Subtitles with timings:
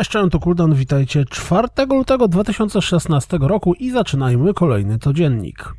[0.00, 5.74] Cześć, cześć, to Kuldan, witajcie 4 lutego 2016 roku i zaczynajmy kolejny codziennik.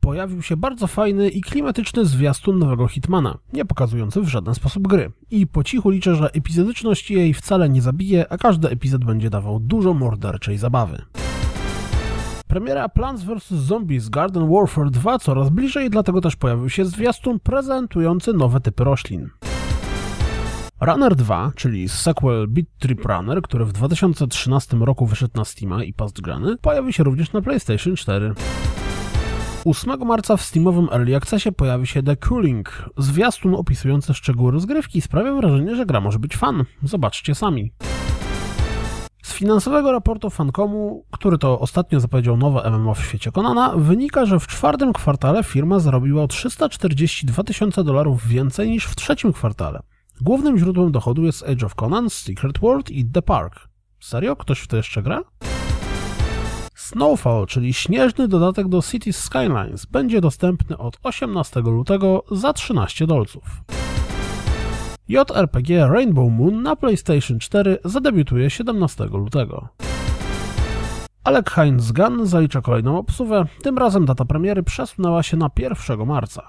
[0.00, 5.12] Pojawił się bardzo fajny i klimatyczny zwiastun nowego Hitmana, nie pokazujący w żaden sposób gry.
[5.30, 9.60] I po cichu liczę, że epizodyczność jej wcale nie zabije, a każdy epizod będzie dawał
[9.60, 11.02] dużo morderczej zabawy.
[12.46, 13.48] Premiera Plants vs.
[13.48, 19.30] Zombies Garden Warfare 2 coraz bliżej, dlatego też pojawił się zwiastun prezentujący nowe typy roślin.
[20.80, 25.92] Runner 2, czyli sequel Beat Trip Runner, który w 2013 roku wyszedł na Steama i
[25.92, 26.20] Past
[26.60, 28.34] pojawi się również na PlayStation 4.
[29.64, 32.90] 8 marca w Steamowym Early Accessie pojawi się The Cooling.
[32.98, 36.64] Zwiastun opisujący szczegóły rozgrywki sprawia wrażenie, że gra może być fan.
[36.82, 37.72] Zobaczcie sami.
[39.22, 44.40] Z finansowego raportu Fancomu, który to ostatnio zapowiedział nowe MMO w świecie Konana, wynika, że
[44.40, 49.82] w czwartym kwartale firma zarobiła o 342 tysiące dolarów więcej niż w trzecim kwartale.
[50.20, 53.68] Głównym źródłem dochodu jest Age of Conan, Secret World i The Park.
[54.00, 54.36] Serio?
[54.36, 55.22] Ktoś w to jeszcze gra?
[56.74, 63.42] Snowfall, czyli śnieżny dodatek do Cities Skylines, będzie dostępny od 18 lutego za 13 dolców.
[65.08, 69.68] JRPG Rainbow Moon na PlayStation 4 zadebiutuje 17 lutego.
[71.24, 76.42] Alec Heinz Gunn zalicza kolejną obsługę, tym razem data premiery przesunęła się na 1 marca.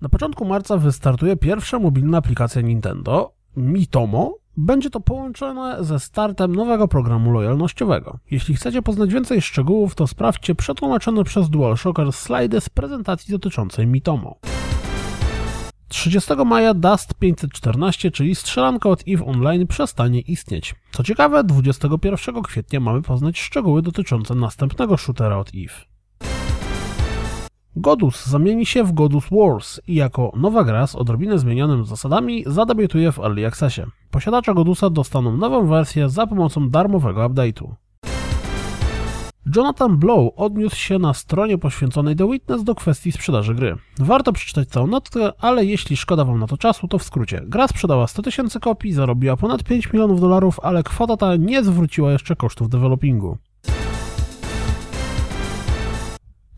[0.00, 4.34] Na początku marca wystartuje pierwsza mobilna aplikacja Nintendo, Mitomo.
[4.56, 8.18] Będzie to połączone ze startem nowego programu lojalnościowego.
[8.30, 14.36] Jeśli chcecie poznać więcej szczegółów, to sprawdźcie przetłumaczone przez DualShocker slajdy z prezentacji dotyczącej Mitomo.
[15.88, 20.74] 30 maja Dust 514, czyli strzelanka od EVE Online przestanie istnieć.
[20.92, 25.87] Co ciekawe, 21 kwietnia mamy poznać szczegóły dotyczące następnego shootera od EVE.
[27.80, 33.12] Godus zamieni się w Godus Wars i jako nowa gra z odrobinę zmienionymi zasadami zadebiutuje
[33.12, 33.82] w Early Accessie.
[34.10, 37.74] Posiadacze Godusa dostaną nową wersję za pomocą darmowego update'u.
[39.56, 43.76] Jonathan Blow odniósł się na stronie poświęconej The Witness do kwestii sprzedaży gry.
[43.98, 47.42] Warto przeczytać całą notkę, ale jeśli szkoda wam na to czasu, to w skrócie.
[47.46, 52.12] Gra sprzedała 100 tysięcy kopii, zarobiła ponad 5 milionów dolarów, ale kwota ta nie zwróciła
[52.12, 53.38] jeszcze kosztów developingu.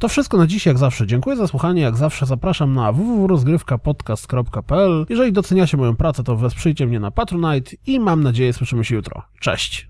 [0.01, 1.07] To wszystko na dziś, jak zawsze.
[1.07, 1.83] Dziękuję za słuchanie.
[1.83, 5.07] Jak zawsze zapraszam na www.rozgrywkapodcast.pl.
[5.09, 9.23] Jeżeli doceniacie moją pracę, to wesprzyjcie mnie na Patronite i mam nadzieję słyszymy się jutro.
[9.41, 9.90] Cześć!